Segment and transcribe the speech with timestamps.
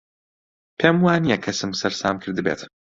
[0.79, 2.61] پێم وا نییە کەسم سەرسام کردبێت.